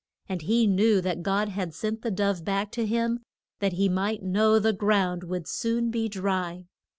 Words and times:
And 0.27 0.41
he 0.41 0.65
knew 0.65 0.99
that 1.01 1.21
God 1.21 1.49
had 1.49 1.75
sent 1.75 2.01
the 2.01 2.09
dove 2.09 2.43
back 2.43 2.71
to 2.71 2.87
him 2.87 3.19
that 3.59 3.73
he 3.73 3.87
might 3.87 4.23
know 4.23 4.57
the 4.57 4.73
ground 4.73 5.23
would 5.25 5.47
soon 5.47 5.91
be 5.91 6.09
dry. 6.09 6.65